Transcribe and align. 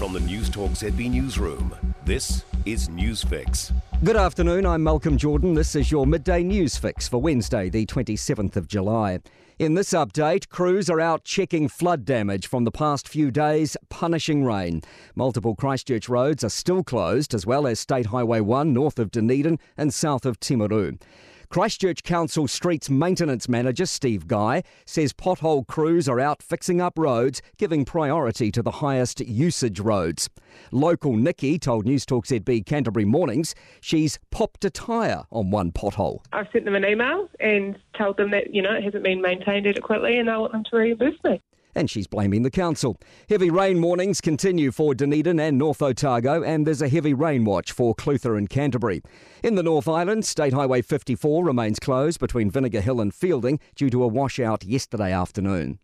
From 0.00 0.14
the 0.14 0.20
Newstalk 0.20 0.70
ZB 0.70 1.10
Newsroom, 1.10 1.76
this 2.06 2.46
is 2.64 2.88
Newsfix. 2.88 3.70
Good 4.02 4.16
afternoon, 4.16 4.64
I'm 4.64 4.82
Malcolm 4.82 5.18
Jordan. 5.18 5.52
This 5.52 5.74
is 5.76 5.90
your 5.90 6.06
midday 6.06 6.42
news 6.42 6.78
fix 6.78 7.06
for 7.06 7.20
Wednesday, 7.20 7.68
the 7.68 7.84
27th 7.84 8.56
of 8.56 8.66
July. 8.66 9.20
In 9.58 9.74
this 9.74 9.90
update, 9.90 10.48
crews 10.48 10.88
are 10.88 11.02
out 11.02 11.24
checking 11.24 11.68
flood 11.68 12.06
damage 12.06 12.46
from 12.46 12.64
the 12.64 12.70
past 12.70 13.08
few 13.08 13.30
days, 13.30 13.76
punishing 13.90 14.42
rain. 14.42 14.80
Multiple 15.14 15.54
Christchurch 15.54 16.08
roads 16.08 16.42
are 16.42 16.48
still 16.48 16.82
closed, 16.82 17.34
as 17.34 17.44
well 17.44 17.66
as 17.66 17.78
State 17.78 18.06
Highway 18.06 18.40
1 18.40 18.72
north 18.72 18.98
of 18.98 19.10
Dunedin 19.10 19.58
and 19.76 19.92
south 19.92 20.24
of 20.24 20.40
Timaru. 20.40 20.98
Christchurch 21.50 22.04
Council 22.04 22.46
Streets 22.46 22.88
Maintenance 22.88 23.48
Manager 23.48 23.84
Steve 23.84 24.28
Guy 24.28 24.62
says 24.86 25.12
pothole 25.12 25.66
crews 25.66 26.08
are 26.08 26.20
out 26.20 26.44
fixing 26.44 26.80
up 26.80 26.96
roads, 26.96 27.42
giving 27.58 27.84
priority 27.84 28.52
to 28.52 28.62
the 28.62 28.70
highest 28.70 29.18
usage 29.18 29.80
roads. 29.80 30.30
Local 30.70 31.16
Nikki 31.16 31.58
told 31.58 31.86
Newstalk 31.86 32.26
ZB 32.26 32.64
Canterbury 32.64 33.04
Mornings 33.04 33.56
she's 33.80 34.20
popped 34.30 34.64
a 34.64 34.70
tyre 34.70 35.24
on 35.32 35.50
one 35.50 35.72
pothole. 35.72 36.20
I've 36.32 36.46
sent 36.52 36.66
them 36.66 36.76
an 36.76 36.84
email 36.84 37.28
and 37.40 37.76
told 37.98 38.16
them 38.16 38.30
that, 38.30 38.54
you 38.54 38.62
know, 38.62 38.72
it 38.72 38.84
hasn't 38.84 39.02
been 39.02 39.20
maintained 39.20 39.66
adequately 39.66 40.20
and 40.20 40.30
I 40.30 40.38
want 40.38 40.52
them 40.52 40.62
to 40.70 40.76
reimburse 40.76 41.18
me 41.24 41.42
and 41.74 41.90
she's 41.90 42.06
blaming 42.06 42.42
the 42.42 42.50
council. 42.50 42.98
Heavy 43.28 43.50
rain 43.50 43.80
warnings 43.82 44.20
continue 44.20 44.70
for 44.70 44.94
Dunedin 44.94 45.40
and 45.40 45.58
North 45.58 45.82
Otago, 45.82 46.42
and 46.42 46.66
there's 46.66 46.82
a 46.82 46.88
heavy 46.88 47.14
rain 47.14 47.44
watch 47.44 47.72
for 47.72 47.94
Clutha 47.94 48.36
and 48.36 48.48
Canterbury. 48.48 49.02
In 49.42 49.54
the 49.54 49.62
North 49.62 49.88
Island, 49.88 50.24
State 50.24 50.52
Highway 50.52 50.82
54 50.82 51.44
remains 51.44 51.78
closed 51.78 52.20
between 52.20 52.50
Vinegar 52.50 52.80
Hill 52.80 53.00
and 53.00 53.12
Feilding 53.12 53.60
due 53.74 53.90
to 53.90 54.02
a 54.02 54.08
washout 54.08 54.64
yesterday 54.64 55.12
afternoon. 55.12 55.78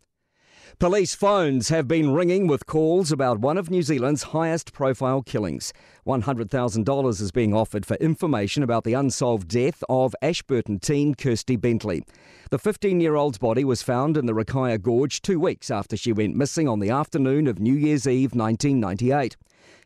Police 0.78 1.14
phones 1.14 1.70
have 1.70 1.88
been 1.88 2.12
ringing 2.12 2.46
with 2.46 2.66
calls 2.66 3.10
about 3.10 3.38
one 3.38 3.56
of 3.56 3.70
New 3.70 3.82
Zealand's 3.82 4.24
highest 4.24 4.73
profile 4.73 5.23
killings. 5.23 5.73
$100,000 6.06 7.20
is 7.20 7.32
being 7.32 7.54
offered 7.54 7.86
for 7.86 7.95
information 7.95 8.62
about 8.62 8.84
the 8.84 8.92
unsolved 8.92 9.48
death 9.48 9.82
of 9.88 10.14
Ashburton 10.20 10.78
teen 10.78 11.14
Kirsty 11.14 11.56
Bentley. 11.56 12.02
The 12.50 12.58
15 12.58 13.00
year 13.00 13.14
old's 13.14 13.38
body 13.38 13.64
was 13.64 13.82
found 13.82 14.16
in 14.16 14.26
the 14.26 14.34
Rakaia 14.34 14.80
Gorge 14.80 15.23
two 15.23 15.40
weeks 15.40 15.70
after 15.70 15.96
she 15.96 16.12
went 16.12 16.36
missing 16.36 16.68
on 16.68 16.80
the 16.80 16.90
afternoon 16.90 17.46
of 17.46 17.58
New 17.58 17.74
Year's 17.74 18.06
Eve 18.06 18.34
1998. 18.34 19.36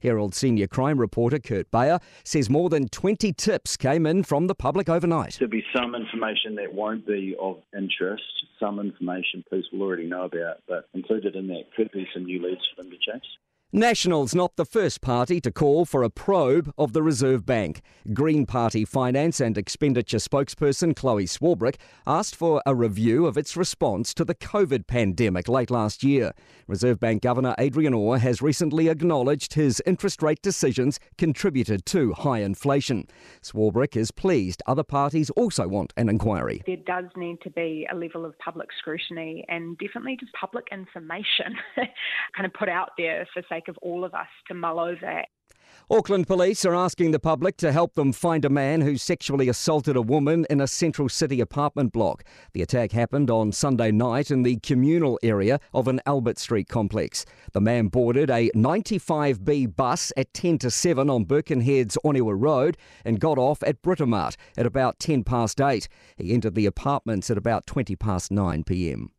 Herald 0.02 0.34
senior 0.34 0.66
crime 0.66 0.98
reporter 0.98 1.38
Kurt 1.38 1.70
Bayer 1.70 2.00
says 2.24 2.50
more 2.50 2.68
than 2.68 2.88
20 2.88 3.32
tips 3.34 3.76
came 3.76 4.06
in 4.06 4.22
from 4.22 4.46
the 4.46 4.54
public 4.54 4.88
overnight. 4.88 5.36
There'll 5.38 5.50
be 5.50 5.64
some 5.74 5.94
information 5.94 6.54
that 6.56 6.72
won't 6.72 7.06
be 7.06 7.36
of 7.40 7.62
interest, 7.76 8.24
some 8.58 8.78
information 8.78 9.44
will 9.72 9.82
already 9.82 10.06
know 10.06 10.24
about, 10.24 10.58
but 10.68 10.88
included 10.94 11.36
in 11.36 11.48
that 11.48 11.64
could 11.76 11.90
be 11.92 12.06
some 12.12 12.24
new 12.24 12.42
leads 12.42 12.60
for 12.74 12.82
them 12.82 12.90
to 12.90 12.96
chase. 12.96 13.22
National's 13.72 14.34
not 14.34 14.56
the 14.56 14.64
first 14.64 15.00
party 15.00 15.40
to 15.40 15.52
call 15.52 15.84
for 15.84 16.02
a 16.02 16.10
probe 16.10 16.74
of 16.76 16.92
the 16.92 17.04
Reserve 17.04 17.46
Bank. 17.46 17.82
Green 18.12 18.44
Party 18.44 18.84
Finance 18.84 19.38
and 19.38 19.56
Expenditure 19.56 20.16
spokesperson 20.16 20.96
Chloe 20.96 21.24
Swarbrick 21.24 21.76
asked 22.04 22.34
for 22.34 22.60
a 22.66 22.74
review 22.74 23.26
of 23.26 23.38
its 23.38 23.56
response 23.56 24.12
to 24.14 24.24
the 24.24 24.34
COVID 24.34 24.88
pandemic 24.88 25.48
late 25.48 25.70
last 25.70 26.02
year. 26.02 26.32
Reserve 26.66 26.98
Bank 26.98 27.22
Governor 27.22 27.54
Adrian 27.60 27.94
Orr 27.94 28.18
has 28.18 28.42
recently 28.42 28.88
acknowledged 28.88 29.54
his 29.54 29.80
interest 29.86 30.20
rate 30.20 30.42
decisions 30.42 30.98
contributed 31.16 31.86
to 31.86 32.12
high 32.12 32.40
inflation. 32.40 33.06
Swarbrick 33.40 33.96
is 33.96 34.10
pleased 34.10 34.64
other 34.66 34.82
parties 34.82 35.30
also 35.30 35.68
want 35.68 35.92
an 35.96 36.08
inquiry. 36.08 36.60
There 36.66 36.76
does 36.76 37.04
need 37.16 37.40
to 37.42 37.50
be 37.50 37.86
a 37.88 37.94
level 37.94 38.24
of 38.24 38.36
public 38.40 38.70
scrutiny 38.76 39.44
and 39.46 39.78
definitely 39.78 40.16
just 40.18 40.32
public 40.32 40.66
information 40.72 41.54
kind 41.76 42.46
of 42.46 42.52
put 42.52 42.68
out 42.68 42.90
there 42.98 43.28
for, 43.32 43.44
say, 43.48 43.59
sake 43.60 43.68
of 43.68 43.78
all 43.82 44.04
of 44.04 44.14
us 44.14 44.28
to 44.48 44.54
mull 44.54 44.80
over. 44.80 45.24
Auckland 45.90 46.26
police 46.26 46.64
are 46.64 46.74
asking 46.74 47.10
the 47.10 47.18
public 47.18 47.56
to 47.56 47.72
help 47.72 47.94
them 47.94 48.12
find 48.12 48.44
a 48.44 48.48
man 48.48 48.80
who 48.80 48.96
sexually 48.96 49.48
assaulted 49.48 49.96
a 49.96 50.02
woman 50.02 50.46
in 50.48 50.60
a 50.60 50.66
central 50.66 51.08
city 51.08 51.40
apartment 51.40 51.92
block. 51.92 52.22
The 52.52 52.62
attack 52.62 52.92
happened 52.92 53.28
on 53.28 53.50
Sunday 53.52 53.90
night 53.90 54.30
in 54.30 54.42
the 54.42 54.56
communal 54.58 55.18
area 55.22 55.58
of 55.74 55.88
an 55.88 56.00
Albert 56.06 56.38
Street 56.38 56.68
complex. 56.68 57.24
The 57.52 57.60
man 57.60 57.88
boarded 57.88 58.30
a 58.30 58.50
95B 58.54 59.74
bus 59.74 60.12
at 60.16 60.32
10 60.32 60.58
to 60.58 60.70
7 60.70 61.10
on 61.10 61.24
Birkenhead's 61.24 61.98
Onewa 62.04 62.34
Road 62.36 62.76
and 63.04 63.20
got 63.20 63.38
off 63.38 63.62
at 63.64 63.82
Britomart 63.82 64.36
at 64.56 64.66
about 64.66 65.00
10 65.00 65.24
past 65.24 65.60
8. 65.60 65.88
He 66.16 66.32
entered 66.32 66.54
the 66.54 66.66
apartments 66.66 67.30
at 67.30 67.38
about 67.38 67.66
20 67.66 67.96
past 67.96 68.30
9 68.30 68.64
pm. 68.64 69.10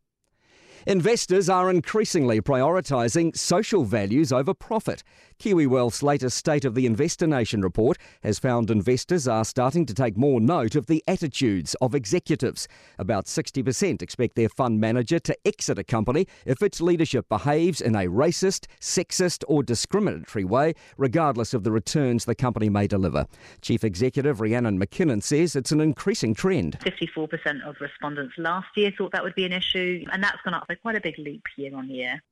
Investors 0.86 1.48
are 1.48 1.70
increasingly 1.70 2.40
prioritising 2.40 3.36
social 3.36 3.84
values 3.84 4.32
over 4.32 4.52
profit. 4.52 5.02
Kiwi 5.42 5.66
Wealth's 5.66 6.04
latest 6.04 6.36
State 6.36 6.64
of 6.64 6.76
the 6.76 6.86
Investor 6.86 7.26
Nation 7.26 7.62
report 7.62 7.98
has 8.22 8.38
found 8.38 8.70
investors 8.70 9.26
are 9.26 9.44
starting 9.44 9.84
to 9.86 9.92
take 9.92 10.16
more 10.16 10.40
note 10.40 10.76
of 10.76 10.86
the 10.86 11.02
attitudes 11.08 11.74
of 11.80 11.96
executives. 11.96 12.68
About 12.96 13.24
60% 13.24 14.02
expect 14.02 14.36
their 14.36 14.48
fund 14.48 14.78
manager 14.78 15.18
to 15.18 15.36
exit 15.44 15.80
a 15.80 15.82
company 15.82 16.28
if 16.46 16.62
its 16.62 16.80
leadership 16.80 17.28
behaves 17.28 17.80
in 17.80 17.96
a 17.96 18.06
racist, 18.06 18.66
sexist, 18.80 19.42
or 19.48 19.64
discriminatory 19.64 20.44
way, 20.44 20.74
regardless 20.96 21.54
of 21.54 21.64
the 21.64 21.72
returns 21.72 22.24
the 22.24 22.36
company 22.36 22.68
may 22.68 22.86
deliver. 22.86 23.26
Chief 23.62 23.82
Executive 23.82 24.40
Rhiannon 24.40 24.78
McKinnon 24.78 25.24
says 25.24 25.56
it's 25.56 25.72
an 25.72 25.80
increasing 25.80 26.34
trend. 26.34 26.78
54% 26.78 27.66
of 27.66 27.74
respondents 27.80 28.34
last 28.38 28.68
year 28.76 28.92
thought 28.96 29.10
that 29.10 29.24
would 29.24 29.34
be 29.34 29.44
an 29.44 29.52
issue, 29.52 30.04
and 30.12 30.22
that's 30.22 30.40
gone 30.44 30.54
up 30.54 30.68
by 30.68 30.76
quite 30.76 30.94
a 30.94 31.00
big 31.00 31.18
leap 31.18 31.42
year 31.56 31.76
on 31.76 31.90
year. 31.90 32.22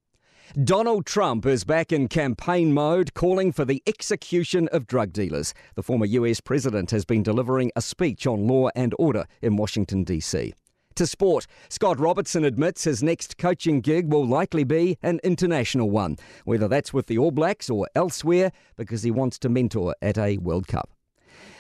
Donald 0.64 1.06
Trump 1.06 1.46
is 1.46 1.62
back 1.62 1.92
in 1.92 2.08
campaign 2.08 2.72
mode, 2.74 3.14
calling 3.14 3.52
for 3.52 3.64
the 3.64 3.80
execution 3.86 4.68
of 4.72 4.84
drug 4.84 5.12
dealers. 5.12 5.54
The 5.76 5.82
former 5.82 6.06
US 6.06 6.40
president 6.40 6.90
has 6.90 7.04
been 7.04 7.22
delivering 7.22 7.70
a 7.76 7.80
speech 7.80 8.26
on 8.26 8.48
law 8.48 8.68
and 8.74 8.92
order 8.98 9.26
in 9.42 9.56
Washington, 9.56 10.02
D.C. 10.02 10.52
To 10.96 11.06
sport, 11.06 11.46
Scott 11.68 12.00
Robertson 12.00 12.44
admits 12.44 12.82
his 12.82 13.00
next 13.00 13.38
coaching 13.38 13.80
gig 13.80 14.12
will 14.12 14.26
likely 14.26 14.64
be 14.64 14.98
an 15.04 15.20
international 15.22 15.88
one, 15.88 16.16
whether 16.44 16.66
that's 16.66 16.92
with 16.92 17.06
the 17.06 17.16
All 17.16 17.30
Blacks 17.30 17.70
or 17.70 17.86
elsewhere, 17.94 18.50
because 18.76 19.04
he 19.04 19.12
wants 19.12 19.38
to 19.38 19.48
mentor 19.48 19.94
at 20.02 20.18
a 20.18 20.38
World 20.38 20.66
Cup. 20.66 20.90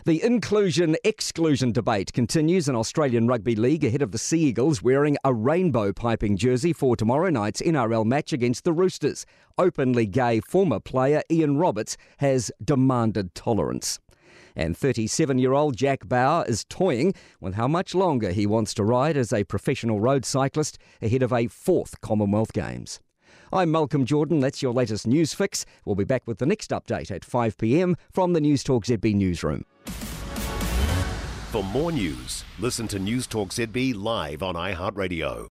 The 0.06 0.22
inclusion 0.22 0.96
exclusion 1.04 1.72
debate 1.72 2.14
continues 2.14 2.70
in 2.70 2.74
Australian 2.74 3.26
Rugby 3.26 3.54
League 3.54 3.84
ahead 3.84 4.00
of 4.00 4.12
the 4.12 4.18
Sea 4.18 4.44
Eagles 4.44 4.82
wearing 4.82 5.18
a 5.24 5.34
rainbow 5.34 5.92
piping 5.92 6.38
jersey 6.38 6.72
for 6.72 6.96
tomorrow 6.96 7.28
night's 7.28 7.60
NRL 7.60 8.06
match 8.06 8.32
against 8.32 8.64
the 8.64 8.72
Roosters. 8.72 9.26
Openly 9.58 10.06
gay 10.06 10.40
former 10.40 10.80
player 10.80 11.22
Ian 11.30 11.58
Roberts 11.58 11.98
has 12.16 12.50
demanded 12.64 13.34
tolerance. 13.34 13.98
And 14.56 14.74
37 14.74 15.38
year 15.38 15.52
old 15.52 15.76
Jack 15.76 16.08
Bauer 16.08 16.46
is 16.48 16.64
toying 16.64 17.12
with 17.38 17.56
how 17.56 17.68
much 17.68 17.94
longer 17.94 18.30
he 18.32 18.46
wants 18.46 18.72
to 18.74 18.84
ride 18.84 19.18
as 19.18 19.34
a 19.34 19.44
professional 19.44 20.00
road 20.00 20.24
cyclist 20.24 20.78
ahead 21.02 21.22
of 21.22 21.30
a 21.30 21.46
fourth 21.46 22.00
Commonwealth 22.00 22.54
Games. 22.54 23.00
I'm 23.52 23.72
Malcolm 23.72 24.04
Jordan. 24.04 24.38
That's 24.38 24.62
your 24.62 24.72
latest 24.72 25.08
news 25.08 25.34
fix. 25.34 25.66
We'll 25.84 25.96
be 25.96 26.04
back 26.04 26.22
with 26.24 26.38
the 26.38 26.46
next 26.46 26.70
update 26.70 27.10
at 27.10 27.24
5 27.24 27.58
pm 27.58 27.96
from 28.12 28.32
the 28.32 28.40
Newstalk 28.40 28.84
ZB 28.84 29.14
newsroom. 29.14 29.64
For 31.50 31.64
more 31.64 31.90
news, 31.90 32.44
listen 32.60 32.86
to 32.88 33.00
Newstalk 33.00 33.48
ZB 33.48 34.00
live 34.00 34.44
on 34.44 34.54
iHeartRadio. 34.54 35.48